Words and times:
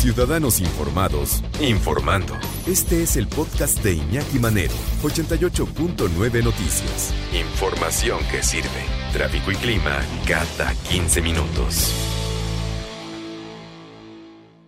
Ciudadanos 0.00 0.60
informados, 0.60 1.42
informando. 1.60 2.32
Este 2.66 3.02
es 3.02 3.16
el 3.16 3.26
podcast 3.28 3.84
de 3.84 3.96
Iñaki 3.96 4.38
Manero, 4.38 4.72
88.9 5.02 6.42
Noticias. 6.42 7.12
Información 7.38 8.18
que 8.30 8.42
sirve. 8.42 8.82
Tráfico 9.12 9.52
y 9.52 9.56
clima 9.56 10.00
cada 10.26 10.72
15 10.88 11.20
minutos. 11.20 11.92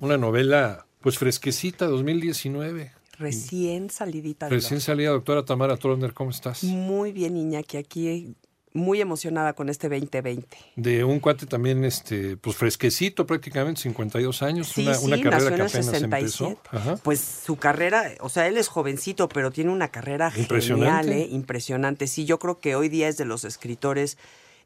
Una 0.01 0.19
novela, 0.19 0.85
pues 1.01 1.17
fresquecita, 1.17 1.87
2019. 1.87 2.93
Recién 3.19 3.89
salidita. 3.89 4.51
de 4.51 4.57
Recién 4.57 4.83
salida, 4.83 5.13
doctora 5.13 5.47
Tamara 5.47 5.79
Troner, 5.79 6.13
¿cómo 6.13 6.29
estás? 6.29 6.63
Muy 6.63 7.11
bien, 7.11 7.39
Iñaki, 7.39 7.79
aquí 7.79 8.35
muy 8.75 9.01
emocionada 9.01 9.53
con 9.53 9.69
este 9.69 9.89
2020. 9.89 10.47
De 10.77 11.05
un 11.05 11.21
cuate 11.21 11.47
también, 11.47 11.85
este, 11.85 12.37
pues 12.37 12.57
fresquecito 12.57 13.27
prácticamente, 13.27 13.81
52 13.83 14.43
años, 14.43 14.69
Sí, 14.69 14.83
una, 14.87 14.95
sí, 14.95 15.05
una 15.07 15.21
carrera 15.23 15.57
nació 15.59 15.81
que 15.81 15.87
en 15.89 15.95
el 15.95 16.05
apenas 16.05 16.31
67. 16.33 16.55
empezó. 16.55 16.61
Ajá. 16.71 16.97
Pues 17.03 17.21
su 17.21 17.57
carrera, 17.57 18.05
o 18.21 18.29
sea, 18.29 18.47
él 18.49 18.57
es 18.57 18.69
jovencito, 18.69 19.29
pero 19.29 19.51
tiene 19.51 19.71
una 19.71 19.89
carrera 19.89 20.33
Impresionante. 20.37 21.09
genial, 21.09 21.13
¿eh? 21.13 21.29
impresionante. 21.31 22.07
Sí, 22.07 22.25
yo 22.25 22.39
creo 22.39 22.59
que 22.59 22.75
hoy 22.77 22.89
día 22.89 23.09
es 23.09 23.17
de 23.17 23.25
los 23.25 23.45
escritores 23.45 24.17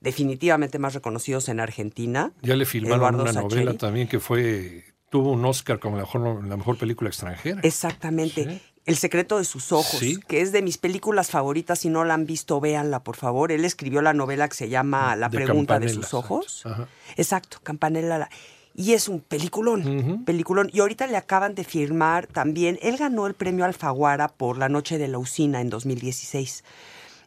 definitivamente 0.00 0.78
más 0.78 0.94
reconocidos 0.94 1.48
en 1.48 1.61
Argentina. 1.61 2.33
Ya 2.42 2.55
le 2.56 2.66
filmaron 2.66 2.98
Eduardo 3.00 3.22
una 3.22 3.33
Sacheri. 3.33 3.64
novela 3.64 3.78
también 3.78 4.09
que 4.09 4.20
fue, 4.20 4.84
tuvo 5.11 5.33
un 5.33 5.44
Oscar 5.44 5.78
como 5.78 5.97
la 5.97 6.03
mejor, 6.03 6.44
la 6.44 6.56
mejor 6.56 6.78
película 6.78 7.09
extranjera. 7.09 7.61
Exactamente. 7.62 8.44
Sí. 8.44 8.61
El 8.87 8.97
secreto 8.97 9.39
de 9.39 9.45
sus 9.45 9.73
ojos, 9.73 9.98
Sí. 9.98 10.19
que 10.29 10.41
es 10.41 10.53
de 10.53 10.62
mis 10.62 10.79
películas 10.79 11.31
favoritas. 11.31 11.81
Si 11.81 11.89
no 11.89 12.05
la 12.05 12.15
han 12.15 12.25
visto, 12.25 12.61
véanla, 12.61 13.01
por 13.03 13.17
favor. 13.17 13.51
Él 13.53 13.65
escribió 13.65 14.01
la 14.01 14.15
novela 14.15 14.48
que 14.48 14.55
se 14.55 14.69
llama 14.69 15.17
La 15.17 15.28
De 15.28 15.37
pregunta 15.39 15.78
de 15.81 15.89
sus 15.89 16.15
ojos. 16.15 16.62
exacto. 16.65 16.89
Exacto, 17.17 17.59
Campanella. 17.62 18.19
la- 18.19 18.31
Y 18.78 18.93
es 18.93 19.09
un 19.09 19.20
peliculón, 19.20 20.23
peliculón. 20.27 20.69
Y 20.73 20.81
ahorita 20.81 21.06
le 21.06 21.17
acaban 21.17 21.55
de 21.55 21.65
firmar 21.65 22.27
también, 22.27 22.78
él 22.83 22.98
ganó 22.98 23.27
el 23.27 23.33
premio 23.34 23.65
Alfaguara 23.65 24.28
por 24.28 24.59
La 24.59 24.69
Noche 24.69 24.98
de 24.98 25.09
la 25.09 25.19
Usina 25.19 25.61
en 25.62 25.71
2016. 25.71 26.62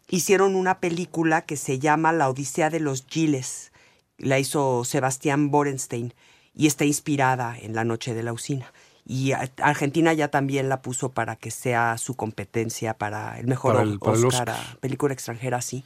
Hicieron 0.10 0.56
una 0.56 0.80
película 0.80 1.42
que 1.42 1.58
se 1.58 1.80
llama 1.80 2.12
La 2.14 2.30
Odisea 2.30 2.70
de 2.70 2.80
los 2.80 3.04
Giles. 3.08 3.72
La 4.18 4.38
hizo 4.40 4.84
Sebastián 4.86 5.50
Borenstein 5.52 6.14
y 6.54 6.68
está 6.68 6.86
inspirada 6.86 7.56
en 7.60 7.74
La 7.74 7.84
Noche 7.84 8.14
de 8.14 8.24
la 8.24 8.32
Usina. 8.34 8.72
Y 9.12 9.32
Argentina 9.58 10.14
ya 10.14 10.28
también 10.28 10.70
la 10.70 10.84
puso 10.84 11.10
para 11.10 11.36
que 11.36 11.50
sea 11.50 11.98
su 11.98 12.16
competencia 12.16 12.94
para 12.94 13.40
el 13.40 13.48
mejor 13.48 13.74
Para 13.74 13.84
el- 13.84 13.98
para 13.98 14.16
el 14.16 14.26
Oscar, 14.26 14.50
a 14.52 14.78
película 14.82 15.16
extranjera, 15.16 15.62
sí. 15.62 15.84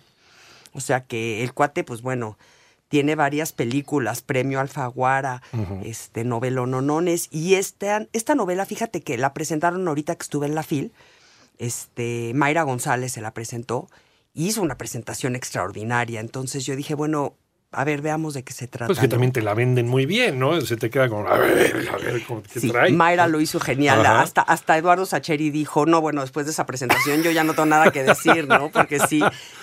O 0.73 0.81
sea 0.81 1.05
que 1.05 1.41
el 1.41 1.53
cuate, 1.53 1.85
pues 1.85 2.01
bueno, 2.01 2.37
tiene 2.89 3.15
varias 3.15 3.53
películas, 3.53 4.21
premio 4.21 4.59
Alfaguara, 4.59 5.41
este, 5.85 6.25
novelononones. 6.25 7.29
Y 7.31 7.55
esta, 7.55 8.07
esta 8.11 8.35
novela, 8.35 8.65
fíjate 8.65 9.01
que 9.01 9.17
la 9.17 9.33
presentaron 9.33 9.87
ahorita 9.87 10.15
que 10.15 10.23
estuve 10.23 10.45
en 10.47 10.55
la 10.55 10.63
FIL. 10.63 10.91
Este, 11.59 12.33
Mayra 12.35 12.63
González 12.63 13.13
se 13.13 13.21
la 13.21 13.33
presentó. 13.33 13.87
y 14.33 14.47
Hizo 14.47 14.61
una 14.61 14.77
presentación 14.77 15.35
extraordinaria. 15.35 16.19
Entonces 16.19 16.65
yo 16.65 16.75
dije, 16.75 16.93
bueno, 16.95 17.35
a 17.73 17.83
ver, 17.83 18.01
veamos 18.01 18.33
de 18.33 18.43
qué 18.43 18.53
se 18.53 18.67
trata. 18.67 18.87
Pues 18.87 18.99
que 18.99 19.07
también 19.07 19.31
te 19.31 19.41
la 19.41 19.53
venden 19.53 19.87
muy 19.87 20.05
bien, 20.05 20.39
¿no? 20.39 20.59
Se 20.61 20.77
te 20.77 20.89
queda 20.89 21.09
como, 21.09 21.27
a 21.27 21.37
ver, 21.37 21.87
a 21.91 21.97
ver, 21.97 22.23
¿cómo- 22.27 22.43
¿qué 22.43 22.59
Sí, 22.59 22.69
trae? 22.69 22.91
Mayra 22.91 23.27
lo 23.27 23.39
hizo 23.41 23.59
genial. 23.59 24.01
Ajá. 24.05 24.21
Hasta, 24.21 24.41
hasta 24.41 24.77
Eduardo 24.77 25.05
Sacheri 25.05 25.49
dijo, 25.49 25.85
no, 25.85 26.01
bueno, 26.01 26.21
después 26.21 26.45
de 26.45 26.51
esa 26.51 26.65
presentación 26.65 27.23
yo 27.23 27.31
ya 27.31 27.43
no 27.43 27.53
tengo 27.53 27.65
nada 27.67 27.91
que 27.91 28.03
decir, 28.03 28.47
¿no? 28.47 28.69
Porque 28.71 28.99
sí. 28.99 29.21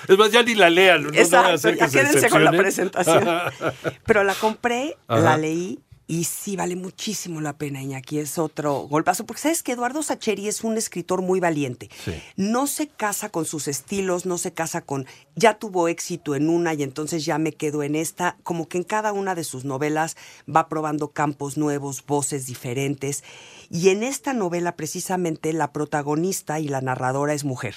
Es 0.08 0.18
más, 0.18 0.30
ya 0.32 0.42
ni 0.42 0.54
la 0.54 0.70
lean. 0.70 1.04
No, 1.04 1.08
Exacto, 1.10 1.56
ya 1.70 1.76
que 1.76 1.88
se 1.88 1.98
quédense 1.98 2.28
con 2.28 2.44
la 2.44 2.52
presentación. 2.52 3.28
Pero 4.06 4.24
la 4.24 4.34
compré, 4.34 4.96
Ajá. 5.08 5.20
la 5.20 5.36
leí 5.36 5.78
y 6.10 6.24
sí 6.24 6.56
vale 6.56 6.74
muchísimo 6.74 7.40
la 7.40 7.56
pena, 7.56 7.80
Iñaki. 7.80 8.18
Es 8.18 8.36
otro 8.36 8.80
golpazo. 8.88 9.26
Porque 9.26 9.42
sabes 9.42 9.62
que 9.62 9.70
Eduardo 9.70 10.02
Sacheri 10.02 10.48
es 10.48 10.64
un 10.64 10.76
escritor 10.76 11.22
muy 11.22 11.38
valiente. 11.38 11.88
Sí. 12.04 12.20
No 12.34 12.66
se 12.66 12.88
casa 12.88 13.28
con 13.28 13.44
sus 13.44 13.68
estilos, 13.68 14.26
no 14.26 14.36
se 14.36 14.52
casa 14.52 14.80
con. 14.80 15.06
Ya 15.36 15.60
tuvo 15.60 15.86
éxito 15.86 16.34
en 16.34 16.48
una 16.48 16.74
y 16.74 16.82
entonces 16.82 17.24
ya 17.24 17.38
me 17.38 17.52
quedo 17.52 17.84
en 17.84 17.94
esta. 17.94 18.36
Como 18.42 18.68
que 18.68 18.78
en 18.78 18.82
cada 18.82 19.12
una 19.12 19.36
de 19.36 19.44
sus 19.44 19.64
novelas 19.64 20.16
va 20.52 20.68
probando 20.68 21.12
campos 21.12 21.56
nuevos, 21.56 22.04
voces 22.04 22.44
diferentes. 22.44 23.22
Y 23.70 23.90
en 23.90 24.02
esta 24.02 24.32
novela, 24.32 24.74
precisamente, 24.74 25.52
la 25.52 25.72
protagonista 25.72 26.58
y 26.58 26.66
la 26.66 26.80
narradora 26.80 27.34
es 27.34 27.44
mujer. 27.44 27.76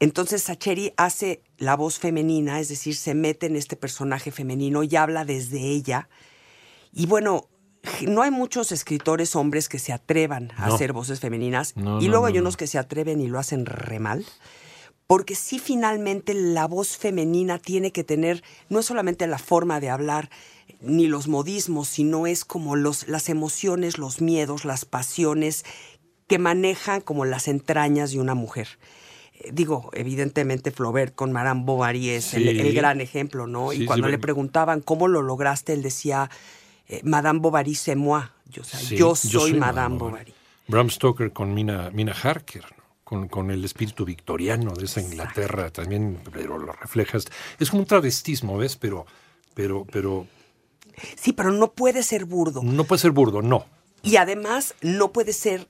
Entonces 0.00 0.42
Sacheri 0.42 0.92
hace 0.98 1.40
la 1.56 1.76
voz 1.76 1.98
femenina, 1.98 2.60
es 2.60 2.68
decir, 2.68 2.94
se 2.94 3.14
mete 3.14 3.46
en 3.46 3.56
este 3.56 3.76
personaje 3.76 4.32
femenino 4.32 4.82
y 4.82 4.96
habla 4.96 5.24
desde 5.24 5.60
ella. 5.60 6.10
Y 6.92 7.06
bueno, 7.06 7.48
no 8.06 8.22
hay 8.22 8.30
muchos 8.30 8.70
escritores 8.72 9.34
hombres 9.34 9.68
que 9.68 9.78
se 9.78 9.92
atrevan 9.92 10.52
a 10.56 10.68
No. 10.68 10.74
hacer 10.74 10.92
voces 10.92 11.20
femeninas. 11.20 11.76
No, 11.76 12.00
y 12.00 12.06
luego 12.08 12.22
no, 12.22 12.26
hay 12.28 12.34
no. 12.34 12.40
unos 12.40 12.56
que 12.56 12.66
se 12.66 12.78
atreven 12.78 13.20
y 13.20 13.28
lo 13.28 13.38
hacen 13.38 13.66
re 13.66 13.98
mal. 13.98 14.24
Porque 15.06 15.34
sí, 15.34 15.58
finalmente 15.58 16.32
la 16.32 16.66
voz 16.66 16.96
femenina 16.96 17.58
tiene 17.58 17.92
que 17.92 18.04
tener 18.04 18.42
no 18.68 18.82
solamente 18.82 19.26
la 19.26 19.38
forma 19.38 19.80
de 19.80 19.90
hablar 19.90 20.30
ni 20.80 21.06
los 21.06 21.28
modismos, 21.28 21.88
sino 21.88 22.26
es 22.26 22.44
como 22.44 22.76
los, 22.76 23.08
las 23.08 23.28
emociones, 23.28 23.98
los 23.98 24.20
miedos, 24.20 24.64
las 24.64 24.84
pasiones 24.84 25.64
que 26.28 26.38
manejan 26.38 27.00
como 27.00 27.24
las 27.24 27.46
entrañas 27.48 28.12
de 28.12 28.20
una 28.20 28.34
mujer. 28.34 28.68
Eh, 29.34 29.50
Digo, 29.52 29.90
evidentemente 29.92 30.70
Flaubert 30.70 31.14
con 31.14 31.30
Madame 31.32 31.62
Bovary 31.64 32.10
es 32.10 32.32
el, 32.34 32.44
Sí. 32.44 32.58
el 32.60 32.72
gran 32.74 33.00
ejemplo, 33.00 33.46
¿no? 33.46 33.70
Sí, 33.72 33.82
y 33.82 33.86
cuando 33.86 34.06
sí, 34.06 34.12
le 34.12 34.18
preguntaban 34.18 34.80
cómo 34.80 35.08
lo 35.08 35.20
lograste, 35.20 35.72
él 35.74 35.82
decía, 35.82 36.30
eh, 36.92 37.00
Madame 37.04 37.40
Bovary 37.40 37.74
c'est 37.74 37.96
moi. 37.96 38.30
Yo, 38.50 38.62
o 38.62 38.64
sea, 38.64 38.78
Sí, 38.80 38.96
yo 38.96 39.14
soy, 39.14 39.54
Madame 39.54 39.96
Bovary. 39.98 40.34
Bram 40.68 40.90
Stoker 40.90 41.32
con 41.32 41.54
Mina, 41.54 41.90
Mina 41.90 42.12
Harker, 42.12 42.64
¿no? 42.76 42.82
con, 43.04 43.28
con 43.28 43.50
el 43.50 43.64
espíritu 43.64 44.04
victoriano 44.04 44.72
de 44.72 44.84
esa 44.84 45.00
Inglaterra 45.00 45.70
también, 45.70 46.20
pero 46.32 46.58
lo 46.58 46.72
reflejas. 46.72 47.24
Es 47.58 47.70
como 47.70 47.82
un 47.82 47.86
travestismo, 47.86 48.56
¿ves? 48.58 48.76
Pero, 48.76 49.06
pero, 49.54 49.84
pero 49.90 50.26
Sí, 51.16 51.32
pero 51.32 51.50
no 51.52 51.72
puede 51.72 52.02
ser 52.02 52.24
burdo. 52.26 52.62
no 52.62 52.84
puede 52.84 53.00
ser 53.00 53.10
burdo, 53.10 53.42
no. 53.42 53.64
Y 54.02 54.16
además 54.16 54.74
no 54.82 55.12
puede 55.12 55.32
ser 55.32 55.68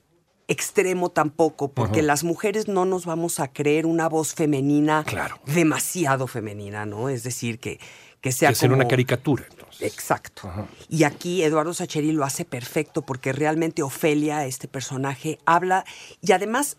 extremo 0.53 1.09
tampoco, 1.09 1.71
porque 1.73 2.01
las 2.01 2.23
mujeres 2.23 2.67
no 2.69 2.85
nos 2.85 3.05
vamos 3.05 3.39
a 3.41 3.49
creer 3.51 3.85
una 3.85 4.07
voz 4.07 4.33
femenina 4.33 5.03
Claro. 5.05 5.39
demasiado 5.45 6.27
femenina, 6.27 6.85
¿no? 6.85 7.09
Es 7.09 7.23
decir, 7.23 7.59
que, 7.59 7.79
que 8.21 8.31
sea 8.31 8.49
Que 8.49 8.55
ser 8.55 8.69
una 8.71 8.83
como- 8.83 8.89
caricatura, 8.91 9.45
entonces. 9.49 9.81
Exacto. 9.93 10.49
Y 10.87 11.03
aquí 11.03 11.43
Eduardo 11.43 11.73
Sacheri 11.73 12.11
lo 12.13 12.23
hace 12.23 12.45
perfecto 12.45 13.01
porque 13.01 13.33
realmente 13.33 13.83
Ofelia, 13.83 14.45
este 14.45 14.67
personaje, 14.69 15.39
habla 15.45 15.83
y 16.21 16.31
además 16.31 16.77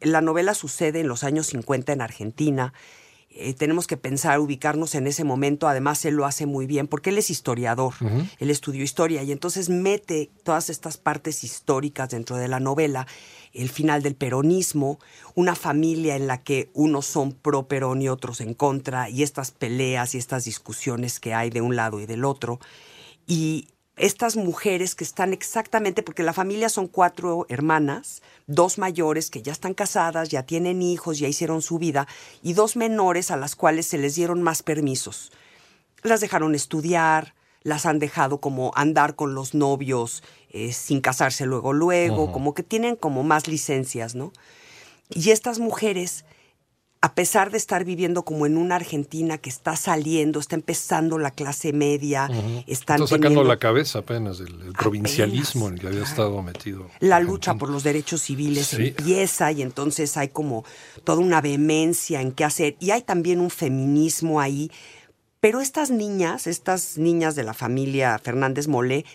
la 0.00 0.20
novela 0.20 0.54
sucede 0.54 1.00
en 1.00 1.08
los 1.08 1.24
años 1.24 1.48
50 1.48 1.92
en 1.92 2.00
Argentina. 2.00 2.72
Eh, 3.32 3.54
tenemos 3.54 3.86
que 3.86 3.96
pensar, 3.96 4.40
ubicarnos 4.40 4.96
en 4.96 5.06
ese 5.06 5.22
momento. 5.22 5.68
Además, 5.68 6.04
él 6.04 6.14
lo 6.14 6.26
hace 6.26 6.46
muy 6.46 6.66
bien 6.66 6.88
porque 6.88 7.10
él 7.10 7.18
es 7.18 7.30
historiador. 7.30 7.94
Él 8.38 8.50
estudió 8.50 8.82
historia 8.82 9.22
y 9.22 9.30
entonces 9.30 9.68
mete 9.68 10.30
todas 10.42 10.68
estas 10.68 10.96
partes 10.96 11.44
históricas 11.44 12.10
dentro 12.10 12.36
de 12.36 12.48
la 12.48 12.58
novela. 12.58 13.06
El 13.52 13.68
final 13.68 14.02
del 14.02 14.16
peronismo, 14.16 14.98
una 15.34 15.54
familia 15.54 16.16
en 16.16 16.26
la 16.26 16.42
que 16.42 16.70
unos 16.74 17.06
son 17.06 17.32
pro 17.32 17.68
Perón 17.68 18.02
y 18.02 18.08
otros 18.08 18.40
en 18.40 18.54
contra, 18.54 19.08
y 19.08 19.22
estas 19.22 19.52
peleas 19.52 20.14
y 20.14 20.18
estas 20.18 20.44
discusiones 20.44 21.20
que 21.20 21.34
hay 21.34 21.50
de 21.50 21.60
un 21.60 21.76
lado 21.76 22.00
y 22.00 22.06
del 22.06 22.24
otro. 22.24 22.58
Y 23.26 23.68
estas 24.00 24.36
mujeres 24.36 24.94
que 24.94 25.04
están 25.04 25.32
exactamente, 25.32 26.02
porque 26.02 26.22
la 26.22 26.32
familia 26.32 26.68
son 26.68 26.88
cuatro 26.88 27.44
hermanas, 27.48 28.22
dos 28.46 28.78
mayores 28.78 29.30
que 29.30 29.42
ya 29.42 29.52
están 29.52 29.74
casadas, 29.74 30.30
ya 30.30 30.44
tienen 30.44 30.80
hijos, 30.80 31.18
ya 31.18 31.28
hicieron 31.28 31.60
su 31.60 31.78
vida, 31.78 32.08
y 32.42 32.54
dos 32.54 32.76
menores 32.76 33.30
a 33.30 33.36
las 33.36 33.56
cuales 33.56 33.86
se 33.86 33.98
les 33.98 34.14
dieron 34.14 34.42
más 34.42 34.62
permisos. 34.62 35.32
Las 36.02 36.20
dejaron 36.20 36.54
estudiar, 36.54 37.34
las 37.62 37.84
han 37.84 37.98
dejado 37.98 38.40
como 38.40 38.72
andar 38.74 39.16
con 39.16 39.34
los 39.34 39.54
novios 39.54 40.22
eh, 40.50 40.72
sin 40.72 41.02
casarse 41.02 41.44
luego, 41.44 41.74
luego, 41.74 42.32
como 42.32 42.54
que 42.54 42.62
tienen 42.62 42.96
como 42.96 43.22
más 43.22 43.48
licencias, 43.48 44.14
¿no? 44.14 44.32
Y 45.10 45.30
estas 45.30 45.58
mujeres 45.58 46.24
a 47.02 47.14
pesar 47.14 47.50
de 47.50 47.56
estar 47.56 47.84
viviendo 47.84 48.24
como 48.26 48.44
en 48.44 48.58
una 48.58 48.76
Argentina 48.76 49.38
que 49.38 49.48
está 49.48 49.74
saliendo, 49.74 50.38
está 50.38 50.54
empezando 50.54 51.16
la 51.16 51.30
clase 51.30 51.72
media, 51.72 52.24
están 52.26 52.58
Está 52.66 52.96
sacando 52.98 53.08
teniendo 53.08 53.44
la 53.44 53.56
cabeza 53.56 54.00
apenas 54.00 54.36
del 54.38 54.60
el 54.60 54.72
provincialismo 54.74 55.68
en 55.68 55.74
el 55.74 55.80
que 55.80 55.86
había 55.86 56.00
claro. 56.00 56.10
estado 56.10 56.42
metido. 56.42 56.80
la 57.00 57.16
Argentina. 57.16 57.20
lucha 57.20 57.54
por 57.54 57.70
los 57.70 57.84
derechos 57.84 58.20
civiles 58.20 58.66
Sí. 58.66 58.88
empieza 58.88 59.50
y 59.50 59.62
entonces 59.62 60.16
hay 60.18 60.28
como 60.28 60.64
toda 61.04 61.20
una 61.20 61.40
vehemencia 61.40 62.20
en 62.20 62.32
qué 62.32 62.44
hacer 62.44 62.76
y 62.80 62.90
hay 62.90 63.00
también 63.00 63.40
un 63.40 63.50
feminismo 63.50 64.38
ahí. 64.38 64.70
Pero 65.40 65.62
estas 65.62 65.90
niñas, 65.90 66.46
estas 66.46 66.98
niñas 66.98 67.34
de 67.34 67.44
la 67.44 67.54
familia 67.54 68.18
Fernández 68.22 68.68
Molé, 68.68 69.06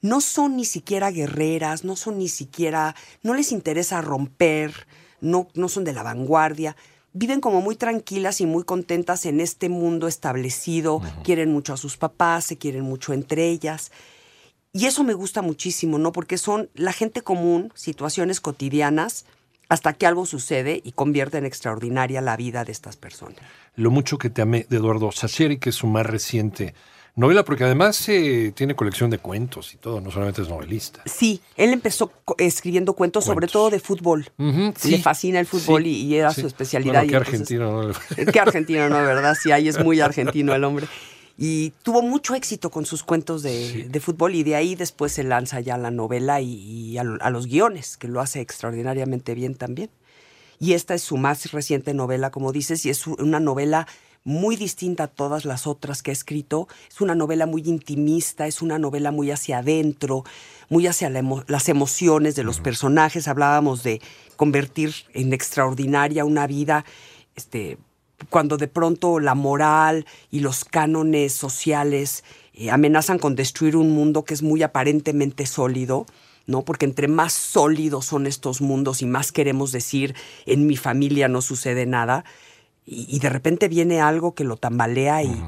no 0.00 0.22
son 0.22 0.56
ni 0.56 0.64
siquiera 0.64 1.10
guerreras, 1.10 1.84
no 1.84 1.94
son 1.96 2.16
ni 2.18 2.28
siquiera, 2.28 2.94
no 3.22 3.34
les 3.34 3.52
interesa 3.52 4.00
romper, 4.00 4.86
no, 5.20 5.48
no 5.54 5.68
son 5.68 5.84
de 5.84 5.92
la 5.92 6.02
vanguardia. 6.02 6.74
Viven 7.16 7.40
como 7.40 7.60
muy 7.60 7.76
tranquilas 7.76 8.40
y 8.40 8.46
muy 8.46 8.64
contentas 8.64 9.24
en 9.24 9.40
este 9.40 9.68
mundo 9.68 10.08
establecido, 10.08 11.00
quieren 11.22 11.52
mucho 11.52 11.72
a 11.72 11.76
sus 11.76 11.96
papás, 11.96 12.44
se 12.44 12.58
quieren 12.58 12.82
mucho 12.82 13.12
entre 13.12 13.48
ellas. 13.48 13.92
Y 14.72 14.86
eso 14.86 15.04
me 15.04 15.14
gusta 15.14 15.40
muchísimo, 15.40 15.98
¿no? 15.98 16.10
Porque 16.10 16.38
son 16.38 16.68
la 16.74 16.92
gente 16.92 17.22
común, 17.22 17.72
situaciones 17.76 18.40
cotidianas, 18.40 19.26
hasta 19.68 19.92
que 19.92 20.06
algo 20.06 20.26
sucede 20.26 20.80
y 20.82 20.90
convierte 20.90 21.38
en 21.38 21.46
extraordinaria 21.46 22.20
la 22.20 22.36
vida 22.36 22.64
de 22.64 22.72
estas 22.72 22.96
personas. 22.96 23.38
Lo 23.76 23.92
mucho 23.92 24.18
que 24.18 24.28
te 24.28 24.42
amé 24.42 24.66
de 24.68 24.78
Eduardo 24.78 25.12
Sacheri, 25.12 25.58
que 25.58 25.70
es 25.70 25.76
su 25.76 25.86
más 25.86 26.04
reciente 26.04 26.74
novela, 27.16 27.44
porque 27.44 27.64
además 27.64 28.08
eh, 28.08 28.52
tiene 28.54 28.74
colección 28.74 29.08
de 29.10 29.18
cuentos 29.18 29.72
y 29.74 29.76
todo, 29.76 30.00
no 30.00 30.10
solamente 30.10 30.42
es 30.42 30.48
novelista. 30.48 31.02
Sí, 31.06 31.40
él 31.56 31.70
empezó 31.72 32.10
escribiendo 32.38 32.94
cuentos, 32.94 33.24
sobre 33.24 33.46
todo 33.46 33.70
de 33.70 33.80
fútbol. 33.80 34.28
Sí. 34.76 34.90
Le 34.90 34.98
fascina 34.98 35.38
el 35.40 35.46
fútbol 35.46 35.84
Sí, 35.84 35.88
y, 35.90 36.06
y 36.06 36.14
era 36.16 36.32
sí. 36.32 36.40
su 36.40 36.46
especialidad. 36.46 37.04
Bueno, 37.04 37.06
y 37.06 37.08
qué 37.10 37.16
entonces- 37.16 37.34
argentino, 37.60 37.82
¿no? 38.26 38.32
Qué 38.32 38.40
argentino, 38.40 38.88
¿no? 38.88 38.96
¿Verdad? 38.96 39.36
Sí, 39.40 39.52
ahí 39.52 39.68
es 39.68 39.78
muy 39.82 40.00
argentino 40.00 40.54
el 40.54 40.64
hombre. 40.64 40.86
Y 41.36 41.70
tuvo 41.82 42.00
mucho 42.02 42.34
éxito 42.36 42.70
con 42.70 42.86
sus 42.86 43.02
cuentos 43.02 43.42
de, 43.42 43.88
de 43.88 44.00
fútbol 44.00 44.36
y 44.36 44.44
de 44.44 44.54
ahí 44.54 44.76
después 44.76 45.10
se 45.12 45.24
lanza 45.24 45.58
ya 45.60 45.76
la 45.76 45.90
novela 45.90 46.40
y, 46.40 46.52
y 46.54 46.98
a, 46.98 47.02
a 47.20 47.30
los 47.30 47.46
guiones, 47.48 47.96
que 47.96 48.06
lo 48.06 48.20
hace 48.20 48.40
extraordinariamente 48.40 49.34
bien 49.34 49.56
también. 49.56 49.90
Y 50.60 50.74
esta 50.74 50.94
es 50.94 51.02
su 51.02 51.16
más 51.16 51.50
reciente 51.50 51.92
novela, 51.92 52.30
como 52.30 52.52
dices, 52.52 52.86
y 52.86 52.90
es 52.90 53.08
una 53.08 53.40
novela 53.40 53.88
muy 54.24 54.56
distinta 54.56 55.04
a 55.04 55.08
todas 55.08 55.44
las 55.44 55.66
otras 55.66 56.02
que 56.02 56.10
ha 56.10 56.12
escrito. 56.12 56.66
Es 56.90 57.00
una 57.00 57.14
novela 57.14 57.46
muy 57.46 57.62
intimista, 57.66 58.46
es 58.46 58.62
una 58.62 58.78
novela 58.78 59.10
muy 59.10 59.30
hacia 59.30 59.58
adentro, 59.58 60.24
muy 60.70 60.86
hacia 60.86 61.10
la 61.10 61.20
emo- 61.20 61.44
las 61.46 61.68
emociones 61.68 62.34
de 62.34 62.42
los 62.42 62.60
personajes. 62.60 63.28
Hablábamos 63.28 63.82
de 63.82 64.00
convertir 64.36 64.94
en 65.12 65.32
extraordinaria 65.32 66.24
una 66.24 66.46
vida, 66.46 66.84
este, 67.36 67.76
cuando 68.30 68.56
de 68.56 68.68
pronto 68.68 69.20
la 69.20 69.34
moral 69.34 70.06
y 70.30 70.40
los 70.40 70.64
cánones 70.64 71.34
sociales 71.34 72.24
eh, 72.54 72.70
amenazan 72.70 73.18
con 73.18 73.34
destruir 73.34 73.76
un 73.76 73.90
mundo 73.90 74.24
que 74.24 74.32
es 74.34 74.42
muy 74.42 74.62
aparentemente 74.62 75.44
sólido. 75.46 76.06
¿no? 76.46 76.62
Porque 76.62 76.84
entre 76.84 77.08
más 77.08 77.32
sólidos 77.32 78.04
son 78.04 78.26
estos 78.26 78.60
mundos 78.60 79.00
y 79.00 79.06
más 79.06 79.32
queremos 79.32 79.72
decir, 79.72 80.14
en 80.44 80.66
mi 80.66 80.76
familia 80.76 81.26
no 81.26 81.40
sucede 81.40 81.86
nada, 81.86 82.26
y, 82.86 83.06
y 83.08 83.18
de 83.18 83.28
repente 83.30 83.68
viene 83.68 84.00
algo 84.00 84.34
que 84.34 84.44
lo 84.44 84.56
tambalea 84.56 85.22
y, 85.22 85.42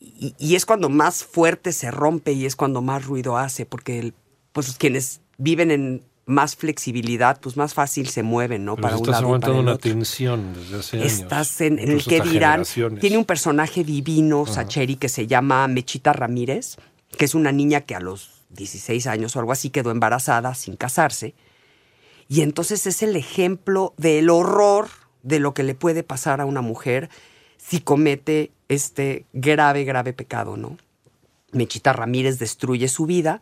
y- 0.00 0.34
y 0.38 0.54
es 0.56 0.66
cuando 0.66 0.88
más 0.88 1.24
fuerte 1.24 1.72
se 1.72 1.90
rompe 1.90 2.32
y 2.32 2.46
es 2.46 2.56
cuando 2.56 2.82
más 2.82 3.04
ruido 3.04 3.36
hace, 3.38 3.66
porque 3.66 3.98
el- 3.98 4.14
pues 4.52 4.76
quienes 4.78 5.20
viven 5.38 5.70
en 5.70 6.02
más 6.26 6.54
flexibilidad, 6.54 7.40
pues 7.40 7.56
más 7.56 7.74
fácil 7.74 8.08
se 8.08 8.22
mueven, 8.22 8.64
¿no? 8.64 8.76
Pero 8.76 8.82
para 8.82 8.96
un 8.96 9.02
estás 9.02 9.22
lado 9.22 9.36
y 9.36 9.40
para 9.40 9.52
el 9.54 9.58
una 9.60 9.72
otro. 9.72 9.90
tensión 9.90 10.52
desde 10.54 10.76
hace 10.78 10.96
años. 10.98 11.12
Estás 11.12 11.60
en, 11.60 11.78
en 11.78 11.90
el 11.90 12.04
que 12.04 12.20
dirán. 12.20 12.62
Tiene 13.00 13.18
un 13.18 13.24
personaje 13.24 13.82
divino, 13.82 14.46
Sacheri, 14.46 14.96
que 14.96 15.08
se 15.08 15.26
llama 15.26 15.66
Mechita 15.66 16.12
Ramírez, 16.12 16.76
que 17.16 17.24
es 17.24 17.34
una 17.34 17.50
niña 17.50 17.80
que 17.80 17.96
a 17.96 18.00
los 18.00 18.30
16 18.50 19.06
años 19.08 19.34
o 19.34 19.40
algo 19.40 19.50
así 19.52 19.70
quedó 19.70 19.90
embarazada 19.90 20.54
sin 20.54 20.76
casarse. 20.76 21.34
Y 22.28 22.42
entonces 22.42 22.86
es 22.86 23.02
el 23.02 23.16
ejemplo 23.16 23.94
del 23.96 24.30
horror 24.30 24.88
de 25.22 25.40
lo 25.40 25.54
que 25.54 25.62
le 25.62 25.74
puede 25.74 26.02
pasar 26.02 26.40
a 26.40 26.46
una 26.46 26.60
mujer 26.60 27.10
si 27.56 27.80
comete 27.80 28.52
este 28.68 29.26
grave, 29.32 29.84
grave 29.84 30.12
pecado, 30.12 30.56
¿no? 30.56 30.76
Mechita 31.52 31.92
Ramírez 31.92 32.38
destruye 32.38 32.88
su 32.88 33.06
vida 33.06 33.40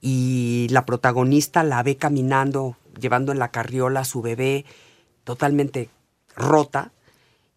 y 0.00 0.66
la 0.70 0.86
protagonista 0.86 1.62
la 1.64 1.82
ve 1.82 1.96
caminando, 1.96 2.76
llevando 3.00 3.32
en 3.32 3.38
la 3.38 3.50
carriola 3.50 4.00
a 4.00 4.04
su 4.04 4.22
bebé 4.22 4.64
totalmente 5.24 5.88
rota, 6.36 6.92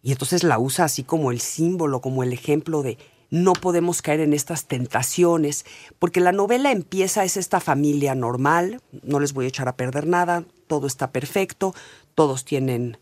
y 0.02 0.12
entonces 0.12 0.44
la 0.44 0.58
usa 0.58 0.86
así 0.86 1.04
como 1.04 1.32
el 1.32 1.42
símbolo, 1.42 2.02
como 2.02 2.24
el 2.24 2.34
ejemplo 2.34 2.82
de 2.82 2.98
no 3.30 3.54
podemos 3.54 4.02
caer 4.02 4.22
en 4.22 4.34
estas 4.34 4.66
tentaciones, 4.66 5.66
porque 6.00 6.20
la 6.20 6.32
novela 6.32 6.72
empieza, 6.72 7.24
es 7.24 7.38
esta 7.38 7.60
familia 7.60 8.16
normal, 8.16 8.82
no 9.04 9.20
les 9.20 9.34
voy 9.34 9.46
a 9.46 9.50
echar 9.50 9.68
a 9.68 9.76
perder 9.76 10.08
nada, 10.08 10.46
todo 10.68 10.88
está 10.88 11.12
perfecto, 11.12 11.76
todos 12.16 12.44
tienen 12.46 12.98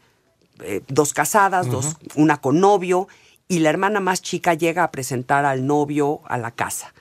eh, 0.63 0.81
dos 0.87 1.13
casadas, 1.13 1.69
dos, 1.69 1.97
una 2.15 2.41
con 2.41 2.59
novio, 2.59 3.07
y 3.47 3.59
la 3.59 3.69
hermana 3.69 3.99
más 3.99 4.21
chica 4.21 4.53
llega 4.53 4.83
a 4.83 4.91
presentar 4.91 5.45
al 5.45 5.65
novio 5.65 6.21
a 6.25 6.37
la 6.37 6.51
casa. 6.51 6.93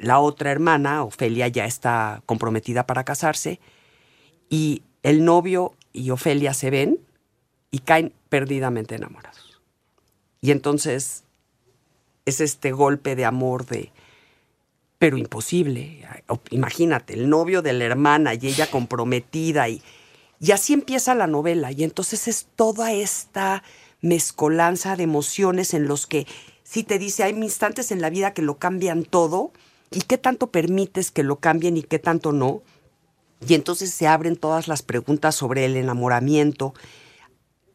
La 0.00 0.20
otra 0.20 0.52
hermana, 0.52 1.02
Ofelia, 1.02 1.48
ya 1.48 1.64
está 1.64 2.22
comprometida 2.26 2.86
para 2.86 3.04
casarse, 3.04 3.60
y 4.48 4.82
el 5.02 5.24
novio 5.24 5.74
y 5.92 6.10
Ofelia 6.10 6.54
se 6.54 6.70
ven 6.70 6.98
y 7.70 7.80
caen 7.80 8.12
perdidamente 8.28 8.94
enamorados. 8.94 9.60
Y 10.40 10.50
entonces 10.52 11.24
es 12.24 12.40
este 12.40 12.72
golpe 12.72 13.16
de 13.16 13.24
amor 13.24 13.66
de, 13.66 13.92
pero 14.98 15.16
imposible. 15.16 16.06
Imagínate, 16.50 17.14
el 17.14 17.28
novio 17.28 17.62
de 17.62 17.72
la 17.72 17.84
hermana 17.84 18.34
y 18.34 18.46
ella 18.46 18.70
comprometida 18.70 19.68
y, 19.68 19.82
y 20.40 20.52
así 20.52 20.72
empieza 20.72 21.14
la 21.14 21.26
novela. 21.26 21.70
Y 21.70 21.84
entonces 21.84 22.26
es 22.26 22.46
toda 22.56 22.92
esta 22.92 23.62
mezcolanza 24.00 24.96
de 24.96 25.02
emociones 25.04 25.74
en 25.74 25.86
los 25.86 26.06
que 26.06 26.26
sí 26.64 26.82
te 26.82 26.98
dice, 26.98 27.22
hay 27.22 27.34
instantes 27.34 27.92
en 27.92 28.00
la 28.00 28.10
vida 28.10 28.32
que 28.32 28.42
lo 28.42 28.58
cambian 28.58 29.04
todo 29.04 29.52
y 29.90 30.00
qué 30.00 30.16
tanto 30.16 30.50
permites 30.50 31.10
que 31.10 31.22
lo 31.22 31.36
cambien 31.36 31.76
y 31.76 31.82
qué 31.82 31.98
tanto 31.98 32.32
no. 32.32 32.62
Y 33.46 33.54
entonces 33.54 33.90
se 33.92 34.06
abren 34.06 34.36
todas 34.36 34.68
las 34.68 34.82
preguntas 34.82 35.34
sobre 35.34 35.64
el 35.66 35.76
enamoramiento, 35.76 36.74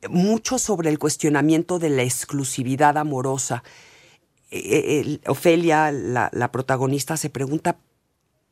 mucho 0.09 0.57
sobre 0.59 0.89
el 0.89 0.99
cuestionamiento 0.99 1.77
de 1.79 1.89
la 1.89 2.03
exclusividad 2.03 2.97
amorosa. 2.97 3.63
Eh, 4.51 5.01
el- 5.01 5.21
Ofelia, 5.27 5.91
la, 5.91 6.29
la 6.33 6.51
protagonista, 6.51 7.17
se 7.17 7.29
pregunta, 7.29 7.77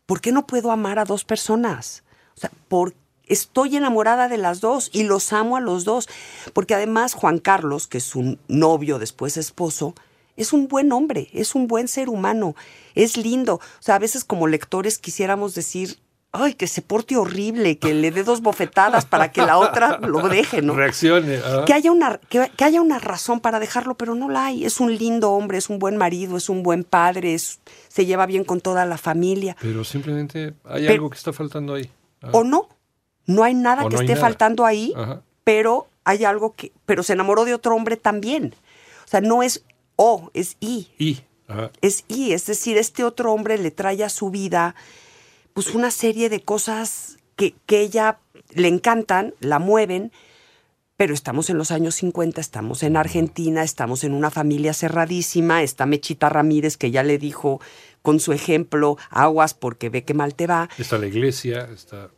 ¿por 0.06 0.22
qué 0.22 0.32
no 0.32 0.46
puedo 0.48 0.72
amar 0.72 1.00
a 1.00 1.06
dos 1.06 1.24
personas? 1.24 2.04
O 2.36 2.40
sea, 2.40 2.52
¿por 2.68 2.94
Estoy 3.28 3.76
enamorada 3.78 4.28
de 4.28 4.38
las 4.38 4.60
dos 4.62 4.90
y 4.94 5.04
los 5.04 5.32
amo 5.34 5.58
a 5.58 5.62
los 5.62 5.86
dos. 5.86 6.08
Porque 6.54 6.76
además 6.76 7.14
Juan 7.14 7.40
Carlos, 7.40 7.88
que 7.88 8.00
es 8.00 8.04
su 8.04 8.38
novio, 8.48 9.00
después 9.00 9.38
esposo, 9.38 9.96
es 10.36 10.52
un 10.54 10.68
buen 10.68 10.92
hombre, 10.92 11.30
es 11.34 11.56
un 11.56 11.68
buen 11.68 11.88
ser 11.88 12.10
humano, 12.10 12.56
es 12.96 13.18
lindo. 13.18 13.56
O 13.56 13.62
sea, 13.82 13.96
a 13.96 14.00
veces 14.00 14.24
como 14.26 14.48
lectores 14.48 14.98
quisiéramos 14.98 15.54
decir, 15.54 16.00
ay, 16.32 16.56
que 16.56 16.66
se 16.66 16.82
porte 16.82 17.16
horrible, 17.16 17.78
que 17.78 17.94
le 17.94 18.10
dé 18.10 18.24
dos 18.24 18.42
bofetadas 18.42 19.06
para 19.06 19.32
que 19.32 19.44
la 19.44 19.60
otra 19.60 20.00
lo 20.00 20.28
deje, 20.28 20.64
¿no? 20.64 20.74
Reaccione. 20.74 21.40
ah. 21.46 21.64
que 21.68 21.74
haya 21.74 21.92
una 21.92 22.18
que, 22.18 22.50
que 22.58 22.64
haya 22.64 22.82
una 22.82 22.98
razón 22.98 23.40
para 23.42 23.60
dejarlo, 23.60 23.94
pero 23.96 24.16
no 24.16 24.28
la 24.30 24.48
hay. 24.48 24.66
Es 24.66 24.80
un 24.80 24.98
lindo 24.98 25.32
hombre, 25.32 25.60
es 25.60 25.70
un 25.70 25.78
buen 25.78 25.96
marido, 25.98 26.36
es 26.36 26.50
un 26.50 26.64
buen 26.64 26.84
padre, 26.84 27.36
es- 27.36 27.60
se 27.88 28.08
lleva 28.08 28.26
bien 28.26 28.44
con 28.44 28.60
toda 28.60 28.86
la 28.88 28.98
familia. 28.98 29.56
Pero 29.62 29.84
simplemente 29.84 30.56
hay 30.66 30.82
Pero- 30.82 30.94
algo 30.94 31.10
que 31.12 31.18
está 31.18 31.32
faltando 31.32 31.76
ahí. 31.76 31.92
Ah. 32.24 32.30
O 32.34 32.44
no, 32.44 32.70
no 33.26 33.44
hay 33.44 33.54
nada 33.54 33.86
O 33.86 33.90
que 33.90 33.96
no 33.96 34.02
esté 34.02 34.14
nada. 34.14 34.26
faltando 34.26 34.66
ahí, 34.66 34.94
Ajá. 34.96 35.22
pero 35.44 35.88
hay 36.04 36.26
algo 36.26 36.54
que, 36.54 36.72
pero 36.86 37.04
se 37.04 37.14
enamoró 37.14 37.46
de 37.46 37.54
otro 37.54 37.76
hombre 37.76 37.98
también. 37.98 38.56
O 39.06 39.08
sea, 39.08 39.22
no 39.22 39.44
es 39.44 39.64
o, 39.96 40.30
es. 40.34 40.58
Y. 40.60 40.88
ajá. 41.48 41.72
Es 41.82 42.04
y, 42.08 42.34
es 42.34 42.46
decir, 42.46 42.78
este 42.78 43.04
otro 43.04 43.32
hombre 43.32 43.58
le 43.58 43.72
trae 43.72 44.04
a 44.04 44.10
su 44.10 44.30
vida 44.30 44.76
pues 45.54 45.76
una 45.76 45.92
serie 45.92 46.30
de 46.30 46.42
cosas 46.42 47.18
que, 47.36 47.54
que 47.68 47.82
ella 47.82 48.18
le 48.56 48.68
encantan, 48.68 49.36
la 49.40 49.60
mueven, 49.60 50.12
pero 50.98 51.14
estamos 51.14 51.50
en 51.50 51.58
los 51.58 51.72
años 51.72 51.96
50, 51.96 52.42
estamos 52.42 52.82
en 52.84 52.98
Argentina, 52.98 53.64
estamos 53.64 54.04
en 54.04 54.14
una 54.14 54.32
familia 54.32 54.74
cerradísima, 54.74 55.62
está 55.62 55.86
Mechita 55.86 56.30
Ramírez 56.30 56.78
que 56.78 56.92
ya 56.92 57.04
le 57.04 57.18
dijo 57.18 57.62
con 58.02 58.20
su 58.20 58.34
ejemplo, 58.34 58.98
aguas 59.10 59.54
porque 59.54 59.90
ve 59.90 60.04
que 60.04 60.14
mal 60.14 60.34
te 60.36 60.48
va, 60.48 60.70
Está 60.78 60.98
la 60.98 61.08
iglesia, 61.08 61.70
está. 61.74 62.10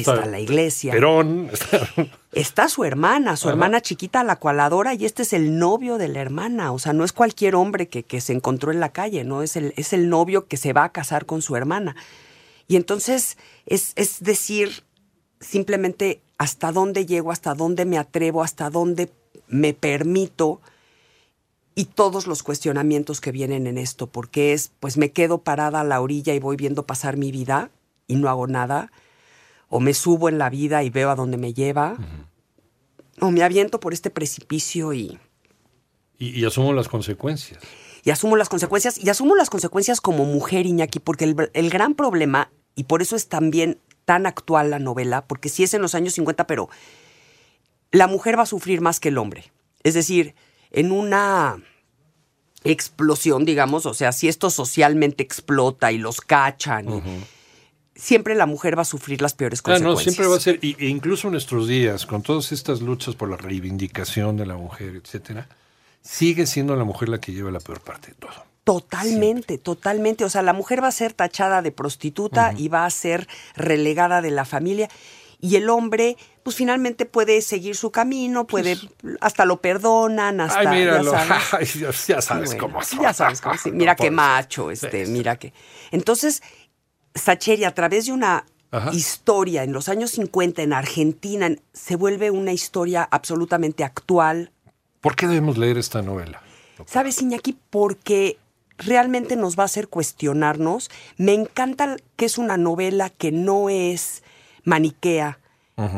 Está 0.00 0.26
la 0.26 0.40
iglesia. 0.40 0.92
Perón. 0.92 1.50
está- 1.52 1.88
Está 2.32 2.68
su 2.68 2.84
hermana, 2.84 3.36
su 3.36 3.46
Ajá. 3.48 3.52
hermana 3.54 3.80
chiquita, 3.80 4.24
la 4.24 4.36
cual 4.36 4.58
adora, 4.60 4.94
y 4.94 5.04
este 5.04 5.22
es 5.22 5.32
el 5.32 5.56
novio 5.58 5.98
de 5.98 6.08
la 6.08 6.20
hermana. 6.20 6.72
O 6.72 6.78
sea, 6.80 6.92
no 6.92 7.04
es 7.04 7.12
cualquier 7.12 7.54
hombre 7.54 7.88
que, 7.88 8.02
que 8.02 8.20
se 8.20 8.32
encontró 8.32 8.72
en 8.72 8.80
la 8.80 8.88
calle, 8.92 9.22
¿no? 9.24 9.42
Es 9.42 9.54
el, 9.56 9.72
es 9.76 9.92
el 9.92 10.08
novio 10.08 10.46
que 10.48 10.56
se 10.56 10.72
va 10.72 10.84
a 10.84 10.92
casar 10.92 11.26
con 11.26 11.42
su 11.42 11.54
hermana. 11.54 11.94
Y 12.66 12.74
entonces 12.76 13.38
es, 13.66 13.92
es 13.94 14.20
decir, 14.20 14.82
simplemente 15.40 16.22
hasta 16.38 16.72
dónde 16.72 17.06
llego, 17.06 17.30
hasta 17.30 17.54
dónde 17.54 17.84
me 17.84 17.98
atrevo, 17.98 18.42
hasta 18.42 18.70
dónde 18.70 19.12
me 19.46 19.74
permito 19.74 20.60
y 21.76 21.84
todos 21.86 22.26
los 22.26 22.42
cuestionamientos 22.42 23.20
que 23.20 23.32
vienen 23.32 23.66
en 23.66 23.78
esto, 23.78 24.06
porque 24.08 24.52
es, 24.52 24.72
pues 24.80 24.96
me 24.96 25.10
quedo 25.12 25.38
parada 25.38 25.80
a 25.80 25.84
la 25.84 26.00
orilla 26.00 26.34
y 26.34 26.38
voy 26.40 26.56
viendo 26.56 26.84
pasar 26.86 27.16
mi 27.16 27.30
vida 27.32 27.70
y 28.06 28.16
no 28.16 28.28
hago 28.28 28.46
nada, 28.46 28.90
o 29.76 29.80
me 29.80 29.92
subo 29.92 30.28
en 30.28 30.38
la 30.38 30.50
vida 30.50 30.84
y 30.84 30.90
veo 30.90 31.10
a 31.10 31.16
dónde 31.16 31.36
me 31.36 31.52
lleva, 31.52 31.96
o 33.20 33.32
me 33.32 33.42
aviento 33.42 33.80
por 33.80 33.92
este 33.92 34.08
precipicio 34.08 34.92
y, 34.92 35.18
Y, 36.16 36.28
y 36.40 36.44
asumo 36.44 36.72
las 36.72 36.86
consecuencias. 36.86 37.58
y 38.04 38.10
asumo 38.12 38.36
las 38.36 38.48
consecuencias, 38.48 38.98
y 39.02 39.08
asumo 39.10 39.34
las 39.34 39.50
consecuencias 39.50 40.00
como 40.00 40.26
mujer, 40.26 40.64
Iñaki, 40.66 41.00
porque 41.00 41.24
el, 41.24 41.50
el 41.54 41.70
gran 41.70 41.94
problema, 41.94 42.52
y 42.76 42.84
por 42.84 43.02
eso 43.02 43.16
es 43.16 43.28
también 43.28 43.80
tan 44.04 44.26
actual 44.26 44.70
la 44.70 44.78
novela, 44.78 45.26
porque 45.26 45.48
sí 45.48 45.64
es 45.64 45.74
en 45.74 45.82
los 45.82 45.96
años 45.96 46.14
50, 46.14 46.46
pero 46.46 46.68
la 47.90 48.06
mujer 48.06 48.38
va 48.38 48.44
a 48.44 48.46
sufrir 48.46 48.80
más 48.80 49.00
que 49.00 49.08
el 49.08 49.18
hombre. 49.18 49.50
Es 49.82 49.94
decir, 49.94 50.36
en 50.70 50.92
una 50.92 51.60
explosión, 52.62 53.44
digamos, 53.44 53.86
o 53.86 53.94
sea, 53.94 54.12
si 54.12 54.28
esto 54.28 54.50
socialmente 54.50 55.24
explota 55.24 55.90
y 55.90 55.98
los 55.98 56.20
cachan, 56.20 56.86
siempre 57.94 58.34
la 58.34 58.46
mujer 58.46 58.76
va 58.76 58.82
a 58.82 58.84
sufrir 58.86 59.22
las 59.22 59.34
peores 59.34 59.60
Ah, 59.64 59.70
no, 59.78 59.94
consecuencias. 59.94 60.14
siempre 60.14 60.26
va 60.28 60.36
a 60.36 60.40
ser, 60.40 60.58
y- 60.62 60.76
e 60.78 60.88
incluso 60.88 61.28
en 61.28 61.32
nuestros 61.32 61.68
días, 61.68 62.06
con 62.06 62.22
todas 62.22 62.52
estas 62.52 62.80
luchas 62.80 63.14
por 63.14 63.28
la 63.30 63.36
reivindicación 63.36 64.36
de 64.36 64.46
la 64.46 64.56
mujer, 64.56 64.96
etcétera, 65.02 65.48
sigue 66.02 66.46
siendo 66.46 66.74
la 66.76 66.84
mujer 66.84 67.08
la 67.08 67.18
que 67.20 67.32
lleva 67.32 67.50
la 67.50 67.60
peor 67.60 67.80
parte 67.80 68.08
de 68.08 68.14
todo. 68.14 68.32
Totalmente, 68.64 69.58
totalmente. 69.58 70.24
O 70.24 70.30
sea, 70.30 70.42
la 70.42 70.52
mujer 70.52 70.82
va 70.82 70.88
a 70.88 70.92
ser 70.92 71.12
tachada 71.12 71.62
de 71.62 71.70
prostituta 71.70 72.54
y 72.56 72.68
va 72.68 72.86
a 72.86 72.90
ser 72.90 73.28
relegada 73.56 74.22
de 74.22 74.30
la 74.30 74.44
familia. 74.44 74.88
Y 75.40 75.56
el 75.56 75.68
hombre, 75.68 76.16
pues 76.42 76.56
finalmente 76.56 77.04
puede 77.04 77.42
seguir 77.42 77.76
su 77.76 77.90
camino, 77.90 78.46
puede, 78.46 78.78
hasta 79.20 79.44
lo 79.44 79.60
perdonan, 79.60 80.40
hasta. 80.40 80.60
Ay, 80.60 80.66
míralo, 80.78 81.12
ya 81.12 81.26
sabes. 81.26 81.54
ay, 81.76 81.80
ya, 81.80 81.90
ya 82.14 82.22
sabes 82.22 82.50
Sí, 82.50 82.56
bueno, 82.56 82.72
cómo 82.72 82.82
son. 82.84 83.00
Ya 83.02 83.12
sabes 83.12 83.40
cómo 83.42 83.54
sí. 83.62 83.70
Mira 83.70 83.94
qué 83.94 84.10
macho, 84.10 84.70
este, 84.70 85.04
Sí, 85.04 85.12
mira 85.12 85.36
que. 85.36 85.52
Entonces, 85.90 86.42
Sacheri, 87.14 87.64
a 87.64 87.74
través 87.74 88.06
de 88.06 88.12
una 88.12 88.44
Ajá. 88.70 88.90
historia 88.92 89.62
en 89.62 89.72
los 89.72 89.88
años 89.88 90.10
50 90.12 90.62
en 90.62 90.72
Argentina, 90.72 91.46
en- 91.46 91.60
se 91.72 91.96
vuelve 91.96 92.30
una 92.30 92.52
historia 92.52 93.06
absolutamente 93.10 93.84
actual, 93.84 94.50
¿Por 95.00 95.16
qué 95.16 95.26
debemos 95.26 95.58
leer 95.58 95.76
esta 95.76 96.00
novela? 96.00 96.40
¿Sabes, 96.86 97.20
Iñaki? 97.20 97.58
Porque 97.68 98.38
realmente 98.78 99.36
nos 99.36 99.54
va 99.58 99.64
a 99.64 99.66
hacer 99.66 99.88
cuestionarnos. 99.88 100.90
Me 101.18 101.34
encanta 101.34 101.98
que 102.16 102.24
es 102.24 102.38
una 102.38 102.56
novela 102.56 103.10
que 103.10 103.30
no 103.30 103.68
es 103.68 104.22
maniquea, 104.64 105.38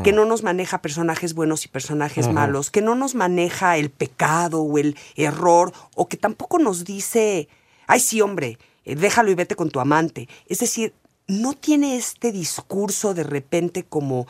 que 0.03 0.11
no 0.11 0.25
nos 0.25 0.43
maneja 0.43 0.81
personajes 0.81 1.33
buenos 1.35 1.63
y 1.63 1.69
personajes 1.69 2.27
malos, 2.27 2.69
que 2.69 2.81
no 2.81 2.95
nos 2.95 3.15
maneja 3.15 3.77
el 3.77 3.91
pecado 3.91 4.61
o 4.61 4.77
el 4.77 4.97
error, 5.15 5.71
o 5.95 6.09
que 6.09 6.17
tampoco 6.17 6.59
nos 6.59 6.83
dice, 6.83 7.47
ay 7.87 8.01
sí, 8.01 8.19
hombre, 8.19 8.57
eh, 8.83 8.95
déjalo 8.95 9.31
y 9.31 9.35
vete 9.35 9.55
con 9.55 9.69
tu 9.71 9.79
amante. 9.79 10.27
Es 10.47 10.59
decir, 10.59 10.93
no 11.27 11.53
tiene 11.53 11.97
este 11.97 12.31
discurso 12.31 13.13
de 13.13 13.23
repente 13.23 13.83
como 13.83 14.27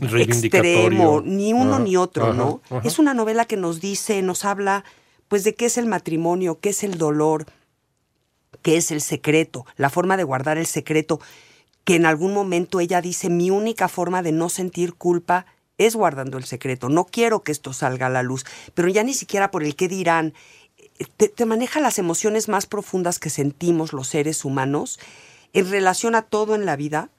extremo, 0.00 1.22
ni 1.24 1.52
uno 1.54 1.74
Ajá, 1.74 1.82
ni 1.82 1.96
otro, 1.96 2.26
ajá, 2.26 2.34
¿no? 2.34 2.60
ajá. 2.70 2.82
Es 2.84 2.98
una 2.98 3.14
novela 3.14 3.46
que 3.46 3.56
nos 3.56 3.80
dice, 3.80 4.20
nos 4.22 4.44
habla, 4.44 4.84
pues, 5.28 5.44
de 5.44 5.54
qué 5.54 5.66
es 5.66 5.78
el 5.78 5.86
matrimonio, 5.86 6.60
qué 6.60 6.70
es 6.70 6.84
el 6.84 6.98
dolor, 6.98 7.46
qué 8.62 8.76
es 8.76 8.90
el 8.90 9.00
secreto, 9.00 9.64
la 9.76 9.88
forma 9.88 10.18
de 10.18 10.24
guardar 10.24 10.58
el 10.58 10.66
secreto, 10.66 11.20
que 11.84 11.96
en 11.96 12.04
algún 12.04 12.34
momento 12.34 12.80
ella 12.80 13.00
dice, 13.00 13.30
mi 13.30 13.50
única 13.50 13.88
forma 13.88 14.22
de 14.22 14.32
no 14.32 14.50
sentir 14.50 14.94
culpa 14.94 15.46
es 15.78 15.94
guardando 15.94 16.36
el 16.36 16.44
secreto, 16.44 16.88
no 16.88 17.04
quiero 17.04 17.42
que 17.42 17.52
esto 17.52 17.72
salga 17.72 18.06
a 18.06 18.10
la 18.10 18.22
luz, 18.22 18.44
pero 18.74 18.88
ya 18.88 19.02
ni 19.02 19.14
siquiera 19.14 19.50
por 19.50 19.62
el 19.62 19.76
qué 19.76 19.88
dirán, 19.88 20.34
te, 21.16 21.28
te 21.28 21.46
maneja 21.46 21.80
las 21.80 21.98
emociones 21.98 22.48
más 22.48 22.66
profundas 22.66 23.18
que 23.18 23.30
sentimos 23.30 23.92
los 23.92 24.08
seres 24.08 24.44
humanos 24.44 24.98
en 25.52 25.70
relación 25.70 26.14
a 26.14 26.22
todo 26.22 26.54
en 26.54 26.66
la 26.66 26.76
vida, 26.76 27.10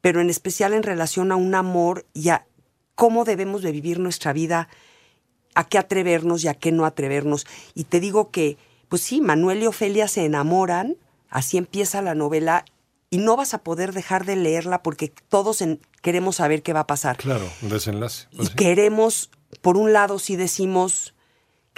pero 0.00 0.20
en 0.20 0.30
especial 0.30 0.72
en 0.74 0.82
relación 0.82 1.32
a 1.32 1.36
un 1.36 1.54
amor 1.54 2.06
y 2.14 2.28
a 2.30 2.46
cómo 2.94 3.24
debemos 3.24 3.62
de 3.62 3.72
vivir 3.72 3.98
nuestra 4.00 4.32
vida, 4.32 4.68
a 5.54 5.64
qué 5.64 5.78
atrevernos 5.78 6.44
y 6.44 6.48
a 6.48 6.54
qué 6.54 6.72
no 6.72 6.84
atrevernos. 6.84 7.46
Y 7.74 7.84
te 7.84 8.00
digo 8.00 8.30
que, 8.30 8.56
pues 8.88 9.02
sí, 9.02 9.20
Manuel 9.20 9.62
y 9.62 9.66
Ofelia 9.66 10.08
se 10.08 10.24
enamoran, 10.24 10.96
así 11.30 11.56
empieza 11.58 12.02
la 12.02 12.14
novela, 12.14 12.64
y 13.10 13.18
no 13.18 13.36
vas 13.36 13.54
a 13.54 13.58
poder 13.62 13.92
dejar 13.92 14.24
de 14.26 14.36
leerla 14.36 14.82
porque 14.82 15.12
todos 15.28 15.62
en- 15.62 15.80
queremos 16.02 16.36
saber 16.36 16.62
qué 16.62 16.72
va 16.74 16.80
a 16.80 16.86
pasar. 16.86 17.16
Claro, 17.16 17.48
un 17.62 17.70
desenlace. 17.70 18.26
Y 18.32 18.36
Pues 18.36 18.48
sí. 18.50 18.54
queremos, 18.54 19.30
por 19.62 19.76
un 19.76 19.92
lado, 19.92 20.18
si 20.18 20.36
decimos 20.36 21.14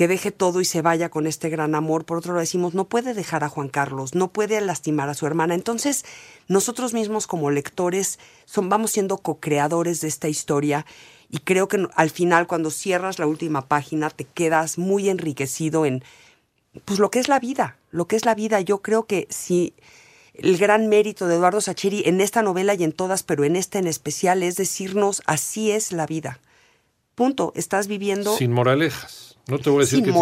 que 0.00 0.08
deje 0.08 0.30
todo 0.30 0.62
y 0.62 0.64
se 0.64 0.80
vaya 0.80 1.10
con 1.10 1.26
este 1.26 1.50
gran 1.50 1.74
amor, 1.74 2.06
por 2.06 2.16
otro 2.16 2.32
lado 2.32 2.40
decimos, 2.40 2.72
no 2.72 2.86
puede 2.86 3.12
dejar 3.12 3.44
a 3.44 3.50
Juan 3.50 3.68
Carlos, 3.68 4.14
no 4.14 4.28
puede 4.32 4.58
lastimar 4.62 5.10
a 5.10 5.14
su 5.14 5.26
hermana. 5.26 5.54
Entonces, 5.54 6.06
nosotros 6.48 6.94
mismos 6.94 7.26
como 7.26 7.50
lectores 7.50 8.18
son, 8.46 8.70
vamos 8.70 8.92
siendo 8.92 9.18
co-creadores 9.18 10.00
de 10.00 10.08
esta 10.08 10.30
historia 10.30 10.86
y 11.28 11.40
creo 11.40 11.68
que 11.68 11.86
al 11.96 12.08
final, 12.08 12.46
cuando 12.46 12.70
cierras 12.70 13.18
la 13.18 13.26
última 13.26 13.68
página, 13.68 14.08
te 14.08 14.24
quedas 14.24 14.78
muy 14.78 15.10
enriquecido 15.10 15.84
en 15.84 16.02
pues 16.86 16.98
lo 16.98 17.10
que 17.10 17.18
es 17.18 17.28
la 17.28 17.38
vida, 17.38 17.76
lo 17.90 18.06
que 18.06 18.16
es 18.16 18.24
la 18.24 18.34
vida. 18.34 18.58
Yo 18.62 18.80
creo 18.80 19.04
que 19.04 19.26
si 19.28 19.74
el 20.32 20.56
gran 20.56 20.88
mérito 20.88 21.26
de 21.26 21.34
Eduardo 21.34 21.60
Sacheri 21.60 22.04
en 22.06 22.22
esta 22.22 22.40
novela 22.40 22.72
y 22.72 22.84
en 22.84 22.92
todas, 22.92 23.22
pero 23.22 23.44
en 23.44 23.54
esta 23.54 23.78
en 23.78 23.86
especial, 23.86 24.42
es 24.44 24.56
decirnos 24.56 25.22
así 25.26 25.70
es 25.70 25.92
la 25.92 26.06
vida. 26.06 26.40
Punto. 27.14 27.52
Estás 27.54 27.86
viviendo 27.86 28.34
Sin 28.34 28.50
moralejas. 28.50 29.29
No 29.46 29.58
te 29.58 29.70
voy 29.70 29.78
a 29.78 29.80
decir 29.80 29.96
sin 29.98 30.04
que 30.04 30.10
con 30.12 30.14
tu 30.14 30.20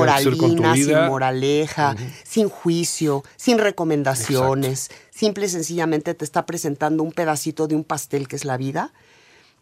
moralina, 0.63 0.73
vida. 0.73 1.01
sin 1.03 1.11
moraleja, 1.11 1.97
sin 2.25 2.49
juicio, 2.49 3.23
sin 3.37 3.59
recomendaciones. 3.59 4.91
Simple 5.11 5.47
y 5.47 5.49
sencillamente 5.49 6.15
te 6.15 6.25
está 6.25 6.47
presentando 6.47 7.03
un 7.03 7.13
pedacito 7.13 7.67
de 7.69 7.75
un 7.75 7.85
pastel 7.85 8.29
que 8.29 8.37
es 8.37 8.45
la 8.45 8.57
vida. 8.57 8.93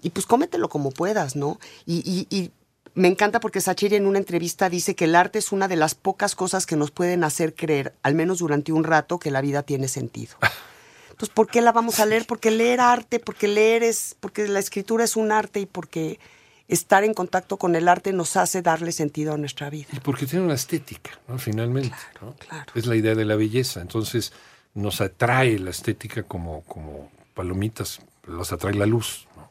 Y 0.02 0.10
pues 0.10 0.26
cómetelo 0.26 0.68
como 0.68 0.90
puedas, 0.90 1.36
¿no? 1.36 1.58
Y, 1.86 1.96
y- 2.08 2.26
y 2.36 2.50
me 2.94 3.08
encanta 3.08 3.40
porque 3.40 3.60
Sacheri 3.60 3.96
en 3.96 4.06
una 4.06 4.18
entrevista 4.18 4.68
dice 4.70 4.94
que 4.94 5.04
el 5.06 5.14
arte 5.16 5.38
es 5.38 5.52
una 5.52 5.68
de 5.68 5.76
las 5.76 5.94
pocas 5.94 6.34
cosas 6.34 6.64
que 6.66 6.76
nos 6.76 6.90
pueden 6.90 7.24
hacer 7.24 7.54
creer, 7.54 7.94
al 8.02 8.14
menos 8.14 8.38
durante 8.38 8.72
un 8.72 8.84
rato, 8.84 9.18
que 9.18 9.30
la 9.30 9.40
vida 9.40 9.62
tiene 9.62 9.88
sentido. 9.88 10.34
Entonces, 11.10 11.34
¿por 11.34 11.46
qué 11.48 11.62
la 11.62 11.72
vamos 11.72 11.98
a 11.98 12.06
leer? 12.06 12.26
Porque 12.26 12.50
leer 12.50 12.80
arte, 12.80 13.18
porque 13.20 13.48
leer 13.48 13.82
es, 13.82 14.16
porque 14.20 14.46
la 14.48 14.58
escritura 14.60 15.02
es 15.04 15.16
un 15.16 15.32
arte 15.32 15.60
y 15.60 15.66
porque 15.66 16.20
estar 16.68 17.04
en 17.04 17.14
contacto 17.14 17.56
con 17.56 17.76
el 17.76 17.88
arte 17.88 18.12
nos 18.12 18.36
hace 18.36 18.62
darle 18.62 18.92
sentido 18.92 19.34
a 19.34 19.36
nuestra 19.36 19.70
vida. 19.70 19.88
Y 19.92 20.00
porque 20.00 20.26
tiene 20.26 20.44
una 20.44 20.54
estética, 20.54 21.12
¿no? 21.28 21.38
Finalmente. 21.38 21.94
¿no? 22.20 22.34
claro. 22.34 22.72
Es 22.74 22.86
la 22.86 22.96
idea 22.96 23.14
de 23.14 23.24
la 23.24 23.36
belleza. 23.36 23.80
Entonces, 23.80 24.32
nos 24.74 25.00
atrae 25.00 25.58
la 25.58 25.70
estética 25.70 26.22
como, 26.24 26.62
como 26.62 27.10
palomitas, 27.34 28.00
los 28.26 28.52
atrae 28.52 28.74
la 28.74 28.86
luz. 28.86 29.26
¿no? 29.36 29.50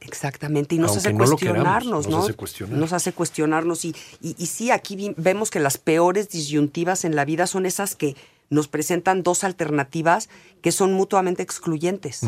Exactamente, 0.00 0.74
y 0.74 0.78
nos 0.78 0.90
Aunque 0.90 0.98
hace 1.08 1.12
no 1.14 1.24
cuestionarnos, 1.24 1.82
queramos, 2.04 2.06
¿no? 2.08 2.16
nos 2.18 2.24
hace 2.26 2.34
cuestionar. 2.34 2.78
Nos 2.78 2.92
hace 2.92 3.12
cuestionarnos 3.12 3.84
y, 3.86 3.96
y, 4.20 4.34
y 4.38 4.46
sí, 4.46 4.70
aquí 4.70 4.96
vi- 4.96 5.14
vemos 5.16 5.50
que 5.50 5.60
las 5.60 5.78
peores 5.78 6.28
disyuntivas 6.28 7.06
en 7.06 7.16
la 7.16 7.24
vida 7.24 7.46
son 7.46 7.64
esas 7.64 7.94
que 7.96 8.14
nos 8.50 8.68
presentan 8.68 9.22
dos 9.22 9.44
alternativas 9.44 10.28
que 10.60 10.72
son 10.72 10.92
mutuamente 10.92 11.42
excluyentes. 11.42 12.20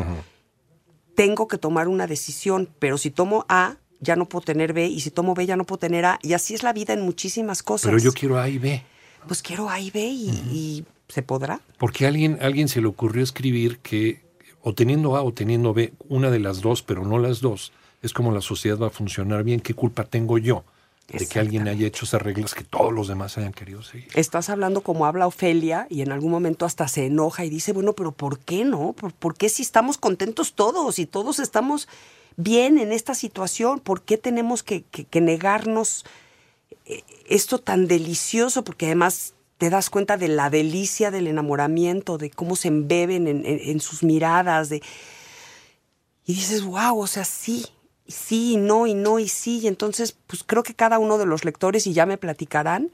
Tengo 1.15 1.49
que 1.49 1.59
tomar 1.59 1.89
una 1.89 2.07
decisión, 2.07 2.69
pero 2.79 2.99
si 2.99 3.11
tomo 3.11 3.45
A, 3.49 3.77
ya 4.01 4.17
no 4.17 4.29
puedo 4.29 4.45
tener 4.45 4.73
B, 4.73 4.87
y 4.87 5.01
si 5.01 5.11
tomo 5.11 5.35
B, 5.35 5.47
ya 5.47 5.57
no 5.57 5.65
puedo 5.65 5.79
tener 5.79 6.05
A, 6.05 6.19
y 6.23 6.33
así 6.33 6.55
es 6.55 6.63
la 6.63 6.73
vida 6.73 6.93
en 6.93 7.01
muchísimas 7.01 7.63
cosas. 7.63 7.91
Pero 7.91 7.99
yo 7.99 8.13
quiero 8.13 8.39
A 8.39 8.49
y 8.49 8.59
B. 8.59 8.83
Pues 9.27 9.43
quiero 9.43 9.69
A 9.69 9.81
y 9.81 9.91
B, 9.91 10.01
y, 10.01 10.31
y 10.53 10.85
¿se 11.09 11.23
podrá? 11.23 11.61
Porque 11.79 12.05
a 12.05 12.09
alguien, 12.09 12.39
a 12.41 12.47
alguien 12.47 12.69
se 12.69 12.81
le 12.81 12.87
ocurrió 12.87 13.23
escribir 13.23 13.79
que 13.79 14.25
o 14.63 14.75
teniendo 14.75 15.17
A 15.17 15.23
o 15.23 15.33
teniendo 15.33 15.75
B, 15.75 15.93
una 16.09 16.31
de 16.31 16.41
las 16.41 16.61
dos, 16.61 16.83
pero 16.83 17.05
no 17.05 17.19
las 17.19 17.41
dos, 17.41 17.73
es 18.03 18.13
como 18.13 18.33
la 18.33 18.41
sociedad 18.41 18.79
va 18.79 18.89
a 18.89 18.91
funcionar 18.91 19.45
bien. 19.45 19.61
¿Qué 19.61 19.75
culpa 19.75 20.05
tengo 20.05 20.39
yo 20.39 20.65
de 21.09 21.27
que 21.27 21.39
alguien 21.39 21.69
haya 21.69 21.87
hecho 21.87 22.05
esas 22.05 22.21
reglas 22.23 22.55
que 22.55 22.65
todos 22.65 22.93
los 22.93 23.07
demás 23.09 23.39
hayan 23.39 23.53
querido 23.53 23.83
seguir? 23.83 24.09
Estás 24.15 24.49
hablando 24.51 24.81
como 24.81 25.07
habla 25.07 25.27
Ofelia 25.27 25.87
y 25.89 26.03
en 26.03 26.11
algún 26.13 26.31
momento 26.31 26.65
hasta 26.65 26.89
se 26.89 27.07
enoja 27.07 27.45
y 27.45 27.51
dice, 27.51 27.73
bueno, 27.73 27.93
pero 27.93 28.13
¿por 28.13 28.39
qué 28.41 28.65
no? 28.65 28.93
¿Por, 28.93 29.13
por 29.13 29.35
qué 29.37 29.49
si 29.49 29.63
estamos 29.63 29.99
contentos 29.99 30.55
todos 30.55 30.99
y 30.99 31.07
todos 31.07 31.39
estamos 31.39 31.89
bien 32.37 32.79
en 32.79 32.93
esta 32.93 33.15
situación? 33.15 33.79
¿Por 33.81 34.03
qué 34.03 34.19
tenemos 34.19 34.63
que, 34.63 34.83
que- 34.83 35.05
que 35.05 35.21
negarnos 35.21 36.05
eh, 36.87 37.03
esto 37.29 37.59
tan 37.59 37.87
delicioso? 37.87 38.65
Porque 38.65 38.87
además 38.87 39.35
te 39.59 39.71
das 39.71 39.89
cuenta 39.91 40.17
de 40.17 40.29
la 40.29 40.51
delicia 40.51 41.11
del 41.11 41.29
enamoramiento, 41.29 42.19
de 42.19 42.31
cómo 42.31 42.57
se 42.57 42.69
embeben 42.69 43.27
en, 43.29 43.47
en- 43.47 43.61
en 43.63 43.81
sus 43.81 44.03
miradas, 44.03 44.69
de... 44.69 44.83
Y 46.27 46.35
dices, 46.35 46.65
wow, 46.65 46.99
o 46.99 47.07
sea, 47.07 47.25
sí, 47.25 47.65
sí, 48.09 48.53
y 48.53 48.57
no, 48.57 48.87
y 48.87 48.95
no, 48.95 49.19
y 49.19 49.29
sí. 49.29 49.61
Y 49.61 49.69
entonces, 49.69 50.17
pues 50.27 50.43
creo 50.45 50.63
que 50.63 50.75
cada 50.75 50.99
uno 50.99 51.19
de 51.19 51.27
los 51.27 51.45
lectores, 51.45 51.87
y 51.87 51.93
ya 51.93 52.07
me 52.07 52.19
platicarán, 52.19 52.91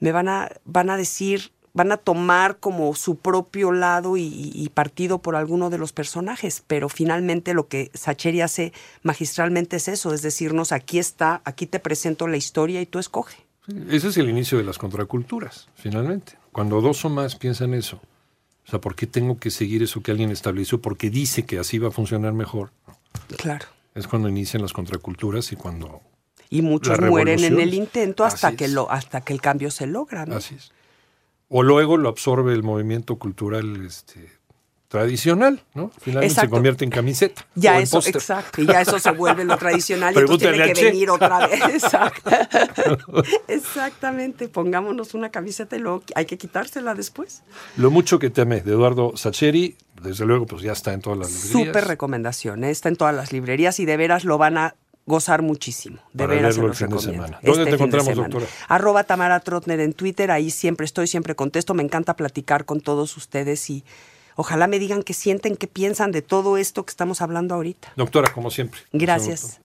me 0.00 0.12
van 0.12 0.28
a, 0.28 0.50
van 0.64 0.90
a 0.90 0.96
decir, 0.96 1.52
van 1.72 1.92
a 1.92 1.96
tomar 1.96 2.58
como 2.58 2.94
su 2.94 3.16
propio 3.16 3.70
lado 3.72 4.16
y, 4.16 4.52
y 4.54 4.68
partido 4.70 5.18
por 5.18 5.36
alguno 5.36 5.68
de 5.68 5.78
los 5.78 5.92
personajes, 5.92 6.62
pero 6.66 6.88
finalmente 6.88 7.54
lo 7.54 7.68
que 7.68 7.90
Sacheri 7.94 8.40
hace 8.40 8.72
magistralmente 9.02 9.76
es 9.76 9.88
eso, 9.88 10.14
es 10.14 10.22
decirnos, 10.22 10.72
aquí 10.72 10.98
está, 10.98 11.42
aquí 11.44 11.66
te 11.66 11.78
presento 11.78 12.28
la 12.28 12.38
historia 12.38 12.80
y 12.80 12.86
tú 12.86 12.98
escoge. 12.98 13.46
Ese 13.90 14.08
es 14.08 14.16
el 14.16 14.30
inicio 14.30 14.58
de 14.58 14.64
las 14.64 14.78
contraculturas, 14.78 15.68
finalmente. 15.74 16.38
Cuando 16.52 16.80
dos 16.80 17.04
o 17.04 17.10
más 17.10 17.36
piensan 17.36 17.74
eso, 17.74 18.00
o 18.66 18.70
sea, 18.70 18.80
¿por 18.80 18.94
qué 18.94 19.06
tengo 19.06 19.38
que 19.38 19.50
seguir 19.50 19.82
eso 19.82 20.02
que 20.02 20.10
alguien 20.10 20.30
estableció? 20.30 20.80
Porque 20.80 21.10
dice 21.10 21.44
que 21.44 21.58
así 21.58 21.78
va 21.78 21.88
a 21.88 21.92
funcionar 21.92 22.32
mejor. 22.32 22.70
Claro. 23.36 23.66
Es 23.96 24.06
cuando 24.06 24.28
inician 24.28 24.62
las 24.62 24.72
contraculturas 24.72 25.50
y 25.52 25.56
cuando... 25.56 26.02
Y 26.48 26.62
muchos 26.62 27.00
mueren 27.00 27.42
en 27.42 27.58
el 27.58 27.74
intento 27.74 28.24
hasta 28.24 28.54
que, 28.54 28.68
lo, 28.68 28.88
hasta 28.90 29.22
que 29.22 29.32
el 29.32 29.40
cambio 29.40 29.72
se 29.72 29.86
logra. 29.86 30.26
¿no? 30.26 30.36
Así 30.36 30.54
es. 30.54 30.70
O 31.48 31.62
luego 31.62 31.96
lo 31.96 32.08
absorbe 32.08 32.52
el 32.52 32.62
movimiento 32.62 33.16
cultural 33.16 33.84
este, 33.84 34.30
tradicional, 34.88 35.62
¿no? 35.74 35.90
Finalmente 36.00 36.40
se 36.40 36.48
convierte 36.48 36.84
en 36.84 36.90
camiseta. 36.90 37.46
Ya 37.54 37.78
eso, 37.80 37.98
exacto, 37.98 38.62
y 38.62 38.66
ya 38.66 38.80
eso 38.80 38.98
se 38.98 39.10
vuelve 39.10 39.44
lo 39.44 39.56
tradicional 39.56 40.14
y 40.14 40.18
entonces 40.18 40.52
tiene 40.52 40.72
que 40.72 40.84
venir 40.84 41.10
otra 41.10 41.46
vez. 41.46 41.60
Exacto. 41.74 42.30
Exactamente, 43.48 44.48
pongámonos 44.48 45.14
una 45.14 45.30
camiseta 45.30 45.76
y 45.76 45.80
luego 45.80 46.02
hay 46.14 46.26
que 46.26 46.38
quitársela 46.38 46.94
después. 46.94 47.42
Lo 47.76 47.90
mucho 47.90 48.18
que 48.18 48.30
te 48.30 48.42
amé, 48.42 48.60
de 48.60 48.72
Eduardo 48.72 49.16
Sacheri, 49.16 49.76
desde 50.02 50.24
luego, 50.26 50.46
pues 50.46 50.62
ya 50.62 50.72
está 50.72 50.92
en 50.92 51.00
todas 51.00 51.18
las 51.18 51.30
librerías. 51.30 51.66
Súper 51.66 51.84
recomendación, 51.86 52.64
¿eh? 52.64 52.70
está 52.70 52.88
en 52.88 52.96
todas 52.96 53.14
las 53.14 53.32
librerías 53.32 53.80
y 53.80 53.86
de 53.86 53.96
veras 53.96 54.24
lo 54.24 54.38
van 54.38 54.58
a 54.58 54.74
gozar 55.06 55.42
muchísimo. 55.42 55.98
De 56.12 56.24
Para 56.24 56.34
veras 56.34 56.54
se 56.54 56.60
leerlo 56.60 56.64
el 56.64 56.68
los 56.68 56.78
fin 56.78 56.88
de 56.88 56.94
recomiendo. 56.96 57.26
semana. 57.26 57.40
¿Dónde 57.42 57.64
te 57.64 57.70
fin 57.70 57.78
de 57.78 57.84
encontramos, 57.96 58.16
doctora? 58.16 58.46
Arroba 58.68 59.04
Tamara 59.04 59.40
Trotner 59.40 59.80
en 59.80 59.92
Twitter, 59.92 60.30
ahí 60.30 60.50
siempre 60.50 60.84
estoy, 60.84 61.06
siempre 61.06 61.34
contesto, 61.34 61.74
me 61.74 61.82
encanta 61.82 62.14
platicar 62.14 62.64
con 62.64 62.80
todos 62.80 63.16
ustedes 63.16 63.70
y 63.70 63.84
ojalá 64.34 64.66
me 64.66 64.78
digan 64.78 65.02
qué 65.02 65.14
sienten, 65.14 65.56
qué 65.56 65.66
piensan 65.68 66.12
de 66.12 66.22
todo 66.22 66.56
esto 66.56 66.84
que 66.84 66.90
estamos 66.90 67.22
hablando 67.22 67.54
ahorita. 67.54 67.92
Doctora, 67.96 68.32
como 68.32 68.50
siempre. 68.50 68.80
Gracias. 68.92 69.60